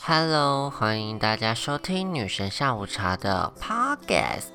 [0.00, 4.50] Hello，欢迎大家收听女神下午茶的 Podcast。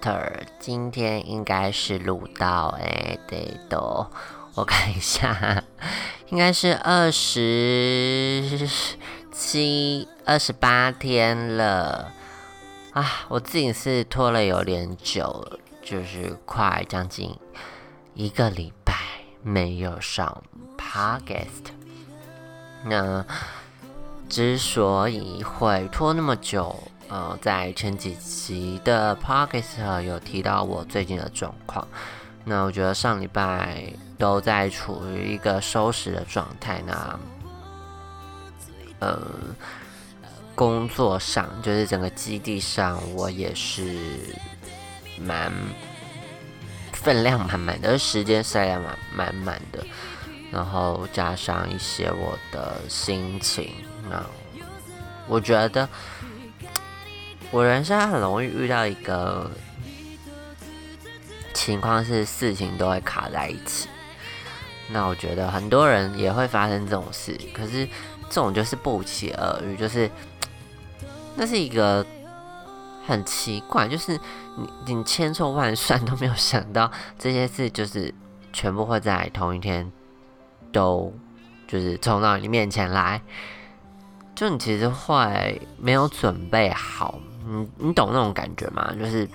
[0.60, 3.80] 今天应该是录到哎，对的，
[4.56, 5.64] 我看一下，
[6.30, 8.70] 应该是二十
[9.32, 12.12] 七、二十八天了
[12.94, 13.26] 啊！
[13.30, 17.36] 我自己是拖了有点久，就是快将近
[18.14, 18.94] 一个礼拜
[19.42, 20.44] 没有上
[20.78, 21.72] Podcast。
[22.84, 23.26] 那。
[24.30, 26.76] 之所以会拖那么久，
[27.08, 31.86] 呃，在前几集的 podcast 有提到我最近的状况。
[32.46, 36.82] 那我觉得上礼拜都在处于一个收拾的状态。
[36.86, 37.20] 那，
[39.00, 39.20] 呃，
[40.54, 43.98] 工作上就是整个基地上，我也是
[45.20, 45.52] 蛮
[46.94, 49.84] 分量满满的，时间塞量满满满的，
[50.52, 53.74] 然后加上一些我的心情。
[54.10, 54.26] 那
[55.28, 55.88] 我觉得，
[57.52, 59.50] 我人生很容易遇到一个
[61.54, 63.88] 情况是事情都会卡在一起。
[64.92, 67.86] 那我觉得很多人也会发生这种事，可是
[68.28, 70.10] 这种就是不期而遇，就是
[71.36, 72.04] 那是一个
[73.06, 74.20] 很奇怪，就是
[74.58, 78.12] 你你千错万算都没有想到这些事，就是
[78.52, 79.92] 全部会在同一天
[80.72, 81.14] 都
[81.68, 83.22] 就是冲到你面前来。
[84.40, 88.90] 就你其实会没有准备好，你你懂那种感觉吗？
[88.98, 89.28] 就是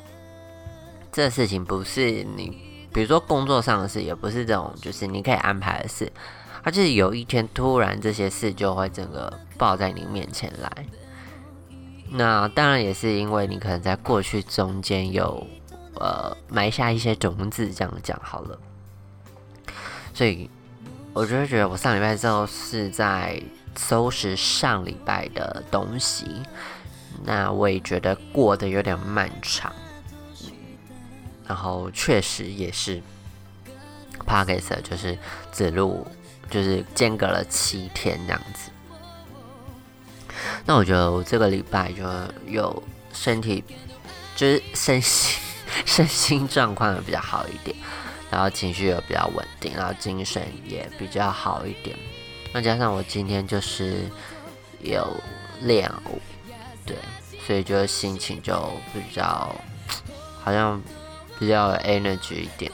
[1.13, 2.59] 这事情不是你，
[2.91, 6.11] 比如说工作上的事，也不是这种，就是你可以安排的事，
[6.63, 10.87] 而是有一天突然这些事就会整个爆在你面前来。
[12.11, 15.47] 那当然也是因为你可能在过去中间有
[15.97, 18.59] 呃埋下一些种子，这样讲好了。
[20.15, 20.49] 所以
[21.13, 23.39] 我就会觉得我上礼拜之后是在。
[23.77, 26.43] 收拾上礼拜的东西，
[27.25, 29.73] 那我也觉得过得有点漫长。
[31.47, 33.03] 然后确实也是
[34.27, 35.19] p a k i s 就是
[35.53, 36.07] 指路，
[36.49, 38.71] 就是间隔了七天这样子。
[40.65, 42.03] 那我觉得我这个礼拜就
[42.47, 42.83] 有
[43.13, 43.63] 身体，
[44.35, 45.39] 就是身心
[45.85, 47.77] 身心状况比较好一点，
[48.31, 51.95] 然后情绪也比较稳定，然后精神也比较好一点。
[52.55, 54.09] 那加上我今天就是
[54.81, 55.05] 有
[55.63, 56.21] 练舞，
[56.87, 56.97] 对，
[57.45, 58.55] 所以就心情就
[58.93, 59.53] 比较
[60.41, 60.81] 好像
[61.37, 62.71] 比较有 energy 一点，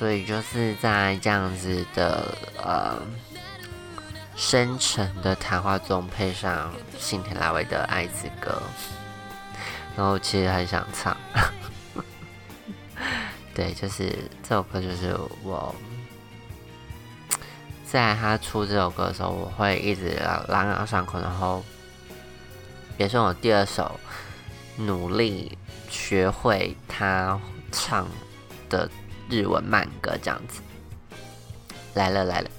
[0.00, 3.00] 所以就是在这样子的呃
[4.34, 8.50] 深沉的谈话中，配上信田来未的《爱之歌》，
[9.96, 11.16] 然后其实很想唱，
[13.54, 14.12] 对，就是
[14.42, 15.72] 这首歌就是我。
[17.90, 20.14] 在他出这首歌的时候，我会一直
[20.48, 21.64] 朗朗上口，然后
[22.98, 23.98] 也是我第二首
[24.76, 25.56] 努力
[25.88, 27.40] 学会他
[27.72, 28.06] 唱
[28.68, 28.90] 的
[29.30, 30.60] 日文慢歌，这样子
[31.94, 32.50] 来了来了。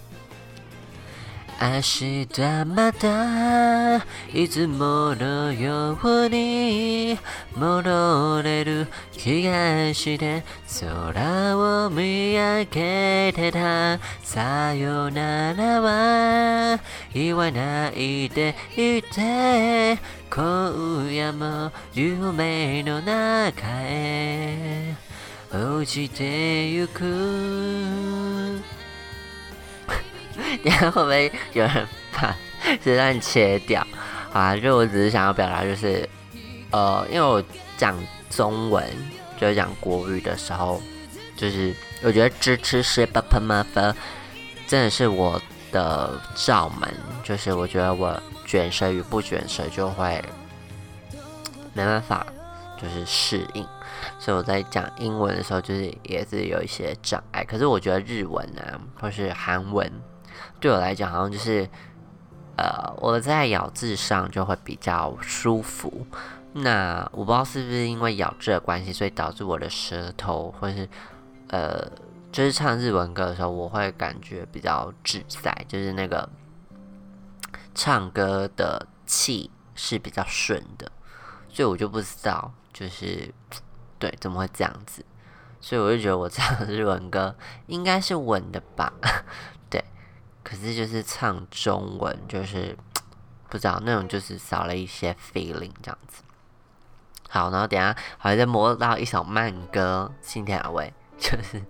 [1.62, 3.98] 明日また
[4.34, 7.20] いつものように
[7.54, 10.46] 戻れる気がして
[10.80, 16.80] 空を見上げてたさよならは
[17.14, 20.00] 言わないでいて
[20.34, 24.96] 今夜も夢の中へ
[25.52, 28.79] 落ちてゆく
[30.64, 32.36] 你看会不会有人把
[32.84, 33.86] 这段切掉？
[34.34, 36.08] 啊，就我只是想要表达，就是
[36.72, 37.44] 呃，因为我
[37.78, 37.98] 讲
[38.30, 38.86] 中文，
[39.40, 40.80] 就是讲国语的时候，
[41.36, 41.74] 就是
[42.04, 43.96] 我觉得支持是 b p m f，
[44.68, 45.42] 真的是我
[45.72, 46.88] 的罩门，
[47.24, 50.24] 就是我觉得我卷舌与不卷舌就会
[51.74, 52.28] 没办法，
[52.80, 53.66] 就是适应，
[54.20, 57.44] 所以我在讲英文的时候，就是也是有一些障碍。
[57.44, 59.92] 可是我觉得日文啊，或是韩文。
[60.60, 61.70] 对我来讲，好像就是，
[62.58, 66.06] 呃，我在咬字上就会比较舒服。
[66.54, 70.90] 那我不知道是不是因为咬字的关系，所以导致我的舌头，或是
[71.50, 71.88] 呃，
[72.32, 76.28] 就是唱日文歌的时候，我会感觉比较自在，就是那个
[77.76, 80.92] 唱歌的气是比较顺的。
[81.52, 83.34] 所以我就不知道，就是
[83.98, 85.06] 对怎么会这样子。
[85.62, 87.36] 所以我就觉得我唱日文歌
[87.68, 88.92] 应该是稳的吧。
[90.50, 92.76] 可是就是唱中文，就是
[93.50, 96.24] 不知道那种就是少了一些 feeling 这样子。
[97.30, 101.62] 好，然后等下好像在摸到一首慢歌，信田雅味，就是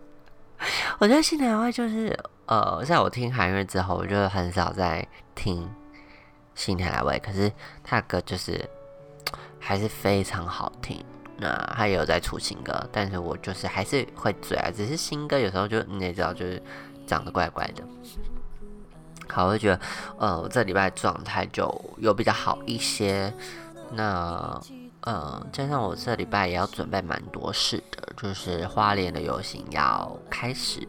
[0.98, 5.06] 我觉得信田雅味就是呃，在我听韩乐之后，我就很少在
[5.36, 5.70] 听
[6.56, 7.52] 新天来味，可是
[7.84, 8.70] 他的歌就是
[9.60, 11.04] 还是非常好听。
[11.38, 16.64] 那他也有在出新歌，但是我就是还是会追啊，只是新歌有时候就你也知道，就是
[17.06, 17.84] 长得怪怪的。
[19.32, 19.80] 好，我就觉得，
[20.18, 23.32] 呃，我这礼拜状态就有比较好一些。
[23.92, 24.60] 那，
[25.02, 30.88] 呃，加上我这礼拜也要准备蛮多事的，就是花莲的游行要开始，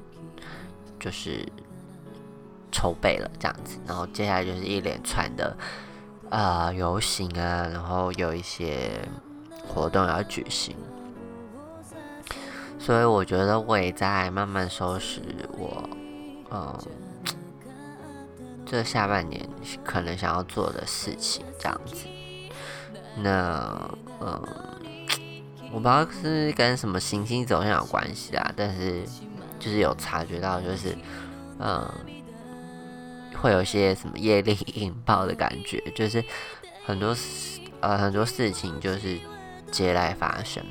[0.99, 1.47] 就是
[2.73, 3.79] 筹备了这样子。
[3.87, 5.57] 然后接下来就是一连串的，
[6.31, 8.91] 呃，游行啊，然后有一些
[9.69, 10.75] 活动要举行。
[12.79, 15.23] 所以我觉得我也在慢慢收拾
[15.59, 15.89] 我，
[16.51, 16.79] 嗯。
[18.71, 19.45] 这下半年
[19.85, 22.07] 可能想要做的事情，这样子。
[23.17, 23.91] 那，
[24.21, 24.41] 嗯，
[25.73, 29.03] 我不知道是跟什么行星走向有关系啊，但是
[29.59, 30.97] 就是有察觉到，就是，
[31.59, 31.85] 嗯，
[33.43, 36.25] 会有些什么业力 引爆的感觉，就是
[36.87, 39.19] 很多事，呃，很多事情就是
[39.73, 40.65] 接来发生。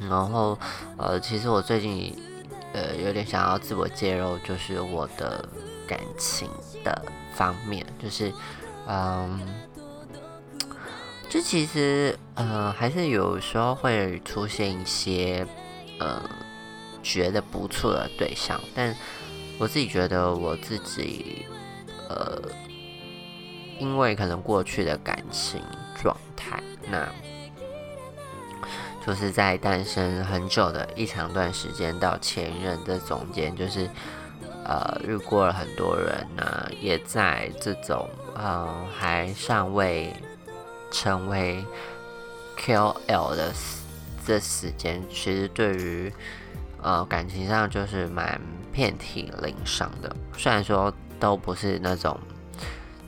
[0.00, 0.58] 然后，
[0.96, 2.16] 呃，其实我最近，
[2.72, 5.46] 呃，有点想要自我介入，就是我的。
[5.86, 6.48] 感情
[6.82, 7.04] 的
[7.34, 8.32] 方面，就是，
[8.86, 9.40] 嗯，
[11.28, 15.46] 就其实，呃，还是有时候会出现一些，
[15.98, 16.22] 呃，
[17.02, 18.94] 觉得不错的对象，但
[19.58, 21.44] 我自己觉得我自己，
[22.08, 22.40] 呃，
[23.78, 25.60] 因为可能过去的感情
[26.00, 27.08] 状态，那
[29.04, 33.88] 就是在单身很久的一长段时间到前任的中间，就是。
[34.64, 40.10] 呃，遇过了很多人呢，也在这种嗯还尚未
[40.90, 41.62] 成为
[42.56, 43.52] KOL 的
[44.26, 46.12] 这时间，其实对于
[46.80, 48.40] 呃感情上就是蛮
[48.72, 50.16] 遍体鳞伤的。
[50.36, 50.90] 虽然说
[51.20, 52.18] 都不是那种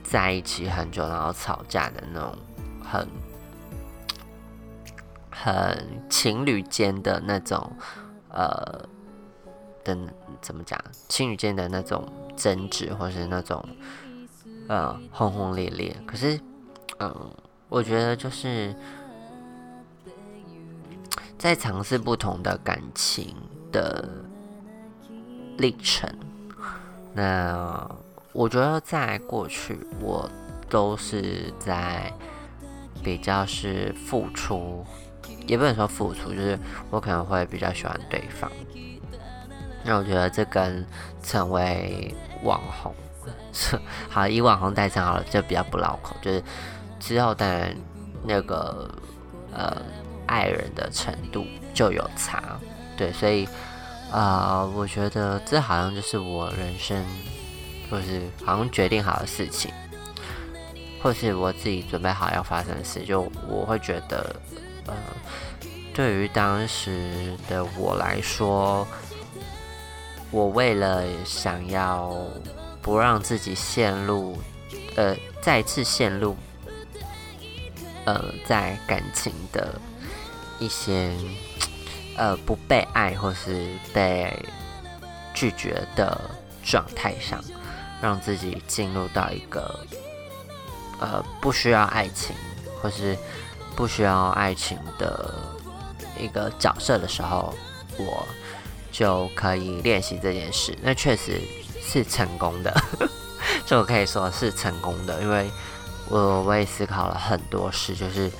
[0.04, 2.36] 在一起很久然后吵架的那种
[2.84, 3.08] 很
[5.30, 7.72] 很情侣间的那种
[8.28, 8.86] 呃。
[9.86, 9.96] 的
[10.40, 10.78] 怎么讲？
[11.08, 12.06] 情侣间的那种
[12.36, 13.62] 争执，或是那种
[14.68, 15.96] 呃轰轰烈烈。
[16.06, 16.40] 可是，
[16.98, 17.30] 嗯，
[17.68, 18.74] 我觉得就是
[21.38, 23.34] 在尝试不同的感情
[23.70, 24.08] 的
[25.58, 26.08] 历程。
[27.14, 27.88] 那
[28.32, 30.28] 我觉得在过去，我
[30.68, 32.12] 都是在
[33.02, 34.84] 比较是付出，
[35.46, 36.58] 也不能说付出，就是
[36.90, 38.50] 我可能会比较喜欢对方。
[39.86, 40.84] 那我觉得这跟
[41.22, 42.12] 成为
[42.42, 42.92] 网红，
[44.08, 46.16] 好以网红代称好了，就比较不绕口。
[46.20, 46.42] 就是
[46.98, 47.72] 之后的
[48.24, 48.90] 那个
[49.54, 49.80] 呃
[50.26, 52.42] 爱人的程度就有差，
[52.96, 53.48] 对，所以
[54.10, 57.00] 啊，我觉得这好像就是我人生
[57.88, 59.72] 就是好像决定好的事情，
[61.00, 64.34] 或是我自己准备好要发生的事，就我会觉得
[64.86, 64.94] 呃，
[65.94, 68.84] 对于当时的我来说。
[70.32, 72.14] 我为了想要
[72.82, 74.36] 不让自己陷入，
[74.96, 76.36] 呃，再次陷入，
[78.04, 79.80] 呃，在感情的
[80.58, 81.12] 一些
[82.16, 84.36] 呃不被爱或是被
[85.32, 86.20] 拒绝的
[86.62, 87.42] 状态上，
[88.02, 89.80] 让自己进入到一个
[91.00, 92.34] 呃不需要爱情
[92.82, 93.16] 或是
[93.74, 95.34] 不需要爱情的
[96.18, 97.54] 一个角色的时候，
[97.96, 98.26] 我。
[98.98, 101.38] 就可以练习这件事，那确实
[101.82, 102.74] 是成功的，
[103.66, 105.50] 就可以说是成功的，因为
[106.08, 108.30] 我我也思考了很多事，就是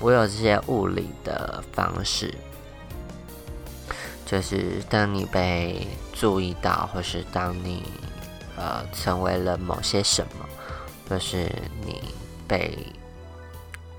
[0.00, 2.32] 我有这些物理的方式，
[4.24, 7.82] 就是当你被注意到，或是当你
[8.56, 10.48] 呃成为了某些什么，
[11.06, 11.52] 或是
[11.84, 12.00] 你
[12.48, 12.78] 被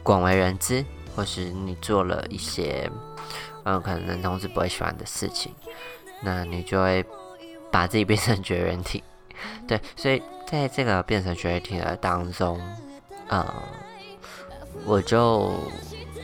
[0.01, 0.83] 广为人知，
[1.15, 2.89] 或是你做了一些。
[3.65, 5.53] 嗯，可能男同志不会喜欢的事情，
[6.21, 7.05] 那你就会
[7.71, 9.01] 把自己变成绝缘体，
[9.65, 12.61] 对，所以在这个变成绝缘体的当中，
[13.29, 13.45] 嗯，
[14.85, 15.53] 我就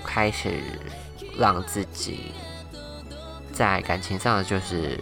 [0.04, 0.62] 开始
[1.38, 2.34] 让自己
[3.54, 5.00] 在感情上就是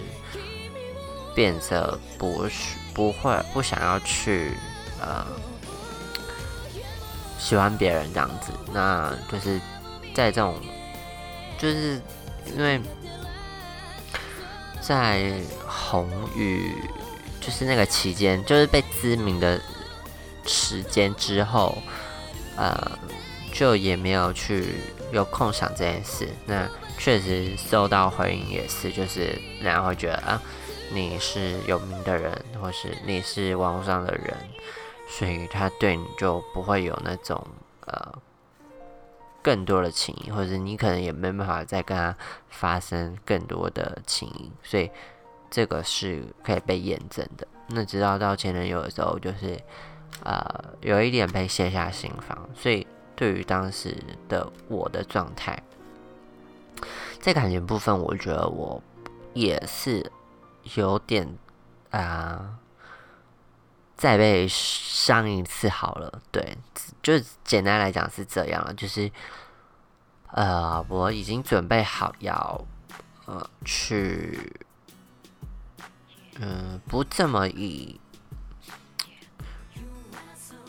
[1.33, 2.47] 变得不
[2.93, 4.51] 不会不想要去
[5.01, 5.25] 呃
[7.39, 9.59] 喜欢别人这样子，那就是
[10.13, 10.55] 在这种
[11.57, 11.99] 就是。
[12.55, 12.79] 因为
[14.79, 15.33] 在
[15.67, 16.73] 红雨
[17.41, 19.59] 就是那个期间，就是被知名的
[20.45, 21.77] 时间之后，
[22.55, 22.99] 呃，
[23.53, 24.75] 就也没有去
[25.11, 26.27] 有空想这件事。
[26.45, 30.41] 那确实收到回应也是，就是人家会觉得啊，
[30.91, 34.35] 你是有名的人，或是你是网络上的人，
[35.09, 37.45] 所以他对你就不会有那种
[37.85, 38.13] 呃
[39.47, 42.13] 更多的情谊，或者你可能也没办法再跟他
[42.49, 44.91] 发生更多的情谊，所以
[45.49, 47.47] 这个是可以被验证的。
[47.67, 49.57] 那直到到前男友的时候，就是
[50.25, 50.45] 呃
[50.81, 52.85] 有一点被卸下心防，所以
[53.15, 53.95] 对于当时
[54.27, 55.63] 的我的状态，
[57.21, 58.83] 在感情部分，我觉得我
[59.33, 60.11] 也是
[60.75, 61.25] 有点
[61.91, 62.57] 啊。
[63.97, 66.55] 再被伤一次好了，对，
[67.01, 69.11] 就简单来讲是这样了，就是
[70.33, 72.63] 呃，我已经准备好要
[73.25, 74.53] 呃去，
[76.39, 77.99] 嗯，不这么以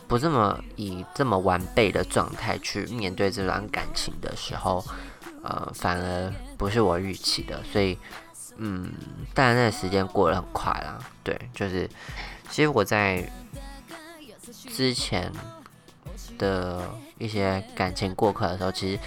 [0.06, 4.82] 不这么以这么完备的状态去面对这段感情的时候，
[5.42, 7.98] 呃，反而不是我预期的，所以
[8.56, 8.90] 嗯，
[9.34, 11.86] 但那时间过得很快啦，对，就是。
[12.50, 13.30] 其实我在
[14.74, 15.30] 之前
[16.38, 16.88] 的
[17.18, 18.98] 一些感情过客的时候，其实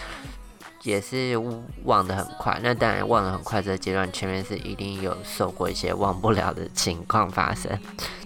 [0.84, 1.38] 也是
[1.84, 2.60] 忘得很快。
[2.62, 7.78] 那当然忘得很快这个阶段，前面是一定有受过一些忘不了的情况发生。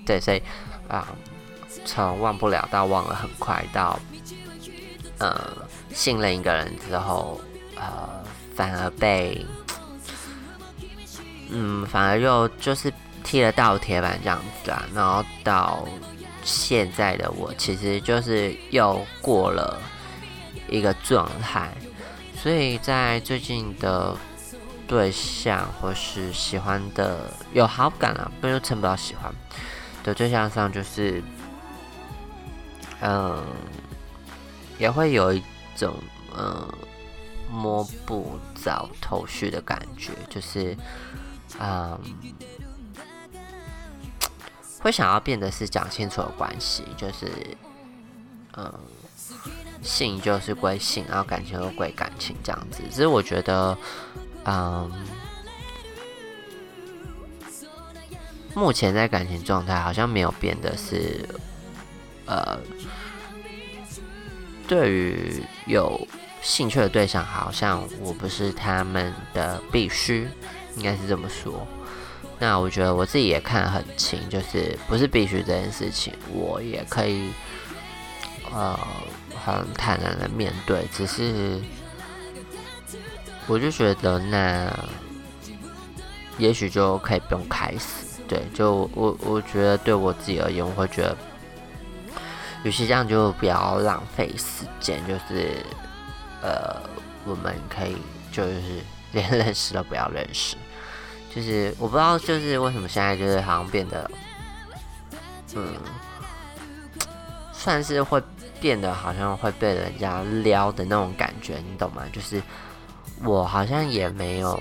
[0.06, 0.42] 对，所以
[0.88, 1.08] 啊，
[1.86, 4.00] 从忘不了到忘了很快，到
[5.20, 5.58] 呃
[5.94, 7.40] 信任一个人之后，
[7.76, 9.46] 呃反而被
[11.50, 12.92] 嗯反而又就是。
[13.26, 15.84] 踢了倒铁板这样子啊，然后到
[16.44, 19.82] 现在的我，其实就是又过了
[20.70, 21.72] 一个状态，
[22.38, 24.16] 所以在最近的
[24.88, 29.34] 对象或是喜欢的有好感啊，不就称不到喜欢
[30.04, 31.22] 的对象上，就是
[33.02, 33.44] 嗯，
[34.78, 35.44] 也会有一
[35.76, 35.96] 种
[36.38, 36.72] 嗯
[37.52, 40.78] 摸不着头绪的感觉，就是
[41.60, 42.00] 嗯。
[44.80, 47.28] 会想要变的是讲清楚的关系，就是，
[48.56, 48.72] 嗯，
[49.82, 52.84] 性就是归性，然后感情又归感情这样子。
[52.90, 53.78] 只是我觉得，
[54.46, 54.92] 嗯，
[58.54, 61.28] 目前在感情状态好像没有变的是，
[62.26, 62.60] 呃，
[64.68, 66.08] 对于有
[66.42, 70.28] 兴趣的对象，好像我不是他们的必须，
[70.78, 71.66] 应该是这么说。
[72.38, 77.32] 那我觉得我自己也看得很清，就是不是必须这件事情，我也可以
[78.54, 78.78] 呃
[79.44, 80.86] 很坦然的面对。
[80.92, 81.62] 只是
[83.48, 84.72] 我就觉得那
[86.38, 88.06] 也许就可以不用开始。
[88.28, 91.16] 对，就我我觉得对我自己而言，我会觉得，
[92.64, 95.00] 与其这样，就不要浪费时间。
[95.08, 95.64] 就是
[96.42, 96.82] 呃，
[97.24, 97.96] 我们可以
[98.32, 98.60] 就是
[99.12, 100.56] 连认识都不要认识。
[101.36, 104.10] 就是我不知道，就是为什么现在就是好像变得，
[105.54, 105.76] 嗯，
[107.52, 108.24] 算是会
[108.62, 112.04] 变得好像会被人家撩的那种感觉，你懂吗？
[112.14, 112.42] 就是
[113.22, 114.58] 我好像也没有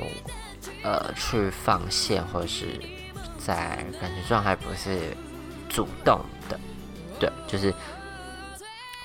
[0.83, 2.67] 呃去放线，或者是
[3.39, 5.17] 在感觉状态不是
[5.69, 6.59] 主动的，
[7.21, 7.73] 对，就是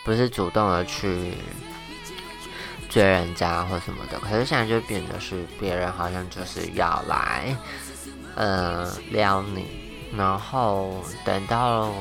[0.03, 1.33] 不是主动的去。
[2.89, 7.55] 追人家或什么的，可是现在就变得是别人好像就是要来，
[8.35, 9.67] 呃，撩你，
[10.17, 11.93] 然后等到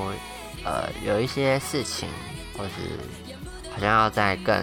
[0.65, 2.09] 呃有一些事情，
[2.57, 2.71] 或是
[3.71, 4.57] 好像要再更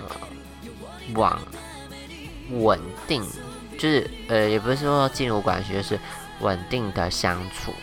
[0.00, 0.16] 呃
[1.14, 1.38] 往
[2.52, 3.22] 稳定，
[3.78, 6.00] 就是呃也不是说进入关系，就是
[6.40, 7.74] 稳定的相处，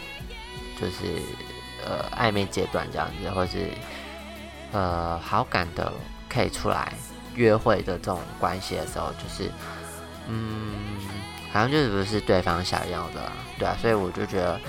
[0.82, 1.22] 就是
[1.86, 3.68] 呃暧昧阶段这样子，或是。
[4.72, 5.92] 呃，好感的
[6.30, 6.94] 可以出来
[7.36, 9.52] 约会的这种关系的时候，就是，
[10.28, 10.76] 嗯，
[11.52, 14.60] 好像就是不是对方想要的，对啊，所以我就觉得，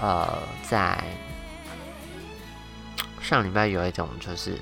[0.00, 1.02] 呃，在
[3.20, 4.58] 上礼拜有一种就是，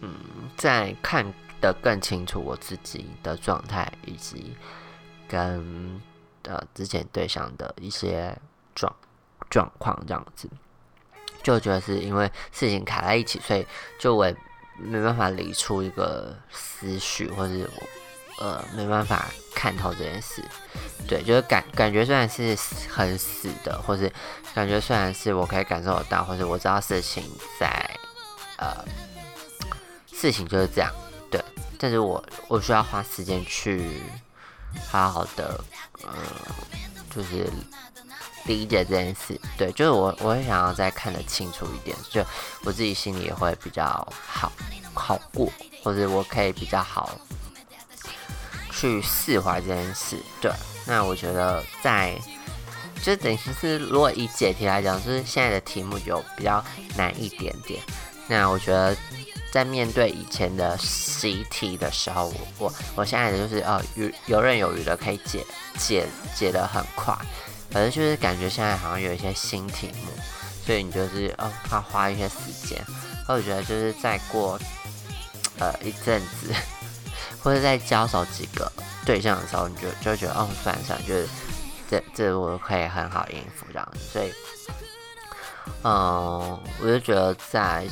[0.00, 0.12] 嗯，
[0.56, 1.24] 在看
[1.60, 4.56] 得更清楚我自己的状态，以及
[5.28, 6.00] 跟
[6.42, 8.36] 呃之前对象的一些
[8.74, 8.92] 状
[9.48, 10.48] 状况这样子。
[11.44, 13.64] 就觉得是因为事情卡在一起，所以
[13.98, 14.24] 就我
[14.78, 20.42] 没办法理出一个思绪，或者我呃没办法看透这件事。
[21.06, 22.56] 对，就是感感觉虽然是
[22.88, 24.10] 很死的，或是
[24.54, 27.22] 感觉虽然是我可以感受得到，或者我知道事情
[27.60, 27.68] 在
[28.56, 28.82] 呃
[30.12, 30.90] 事情就是这样，
[31.30, 31.38] 对，
[31.78, 34.00] 但是我我需要花时间去
[34.88, 35.62] 好好的
[36.02, 36.10] 呃
[37.14, 37.46] 就是。
[38.46, 42.24] 理解这件事，对，就是我，我会想要再看得清楚一点，就
[42.64, 43.84] 我自己心里也会比较
[44.26, 44.52] 好
[44.92, 45.50] 好过，
[45.82, 47.10] 或者我可以比较好
[48.70, 50.18] 去释怀这件事。
[50.40, 50.50] 对，
[50.86, 52.18] 那我觉得在
[53.02, 56.64] 就等于是如果以解题来讲，就是现在的题目就比较
[56.96, 57.80] 难一点点。
[58.26, 58.96] 那我觉得
[59.52, 65.44] 在面对以前的习题的时候，我我我现在就是呃游游刃有余的可以解
[65.78, 67.14] 解解的很快，
[67.74, 70.12] 反正就是感觉现在好像有一些新题目，
[70.64, 72.36] 所以你就是哦怕花一些时
[72.68, 72.80] 间。
[73.26, 74.56] 那我觉得就是再过
[75.58, 76.54] 呃一阵子，
[77.42, 78.70] 或者再交手几个
[79.04, 81.28] 对象的时候，你就就觉得哦算了算了，就是
[81.90, 84.32] 这这我可以很好应付这样子，所以
[85.82, 87.84] 嗯，我就觉得在。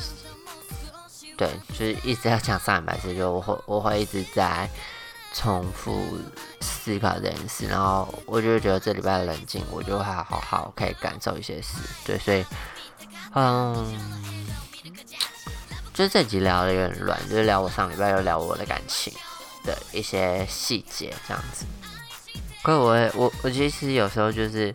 [1.35, 4.69] 对，就是一直要讲上一百次，就我会我会一直在
[5.33, 6.17] 重复
[6.61, 11.77] 思考这件事，然后我就觉得这礼拜冷静，我就会好好可以感受一些事。
[12.05, 12.45] 对，所以
[13.33, 14.47] 嗯，
[15.93, 19.11] 就这集聊的有点乱，就是聊我上礼拜又聊我的感情
[19.65, 21.65] 的一些细节这样子。
[22.61, 24.73] 可我我我其实有时候就是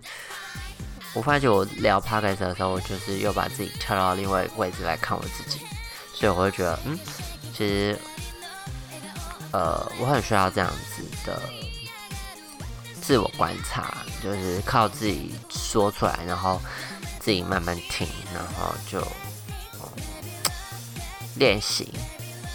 [1.14, 5.60] 我发觉我聊 p o d c a s 的时候，我就是又把自己跳到另外一个位置来看我自己。
[6.12, 6.98] 所以我会觉得，嗯，
[7.56, 7.96] 其实，
[9.52, 11.40] 呃，我很需要这样子的
[13.00, 16.60] 自我观察，就是靠自己说出来，然后
[17.20, 19.06] 自己慢慢听，然后就
[21.36, 21.92] 练习。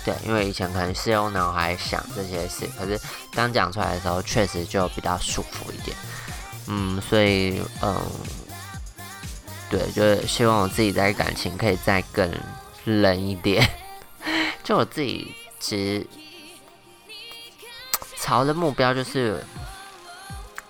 [0.06, 3.00] 对，因为以前可能是用脑海想这些事，可是
[3.34, 5.96] 当讲出来的时候，确实就比较舒服一点。
[6.68, 8.02] 嗯，所以，嗯，
[9.70, 12.32] 对，就是希望我自己在感情可以再更。
[12.86, 13.66] 冷一点，
[14.62, 16.06] 就我自己其实
[18.24, 19.44] 朝的目标就是，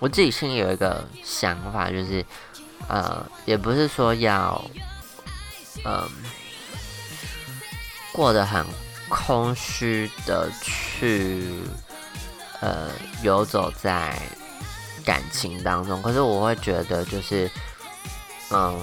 [0.00, 2.26] 我自己心里有一个想法，就是
[2.88, 4.60] 呃，也不是说要
[5.84, 6.10] 嗯
[8.12, 8.66] 过得很
[9.08, 11.44] 空虚的去
[12.60, 12.90] 呃
[13.22, 14.20] 游走在
[15.04, 17.48] 感情当中，可是我会觉得就是
[18.50, 18.76] 嗯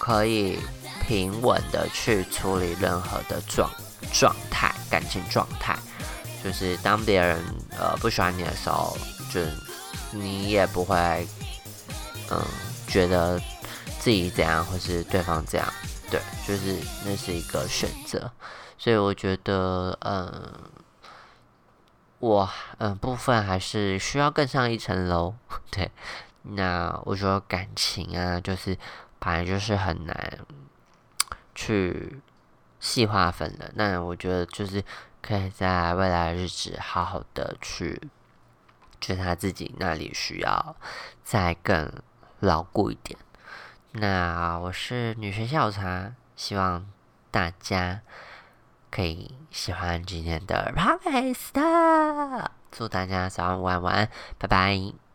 [0.00, 0.58] 可以。
[1.04, 3.68] 平稳的去处理任何的状
[4.12, 5.76] 状态，感情状态，
[6.42, 7.38] 就是当别人
[7.78, 8.96] 呃不喜欢你的时候，
[9.30, 9.40] 就
[10.12, 10.96] 你也不会
[12.30, 12.42] 嗯
[12.88, 13.40] 觉得
[13.98, 15.66] 自己怎样或是对方这样，
[16.10, 18.30] 对，就是那是一个选择，
[18.76, 20.52] 所以我觉得嗯
[22.18, 25.34] 我嗯部分还是需要更上一层楼，
[25.70, 25.90] 对，
[26.42, 28.76] 那我说感情啊，就是
[29.18, 30.38] 本来就是很难。
[31.54, 32.18] 去
[32.80, 34.82] 细化分的，那我觉得就是
[35.22, 38.02] 可以在未来日子好好的去，
[39.00, 40.76] 觉得他自己那里需要
[41.22, 41.90] 再更
[42.40, 43.18] 牢固一点。
[43.92, 46.86] 那我是女神下午茶，希望
[47.30, 48.00] 大家
[48.90, 52.48] 可以喜欢今天的 podcast。
[52.72, 54.08] 祝大家早安、午安、晚安，
[54.38, 55.11] 拜拜。